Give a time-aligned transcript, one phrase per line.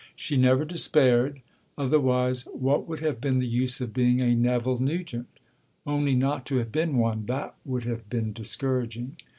[0.15, 1.43] She never despaired:
[1.77, 5.27] otherwise what would have been the use of being a Neville Nugent?
[5.85, 9.17] Only not to have been one that would have been discouraging.